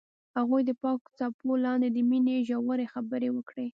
هغوی 0.37 0.61
د 0.65 0.71
پاک 0.83 1.01
څپو 1.17 1.49
لاندې 1.65 1.87
د 1.91 1.97
مینې 2.09 2.37
ژورې 2.47 2.85
خبرې 2.93 3.29
وکړې. 3.33 3.67